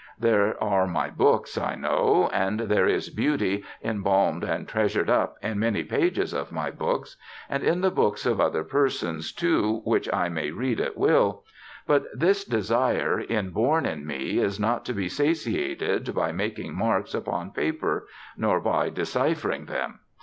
[0.17, 5.59] There are my books, I know; and there is beauty "embalmed and treasured up" in
[5.59, 10.27] many pages of my books, and in the books of other persons, too, which I
[10.27, 11.43] may read at will:
[11.85, 17.51] but this desire inborn in me is not to be satiated by making marks upon
[17.51, 19.99] paper, nor by deciphering them....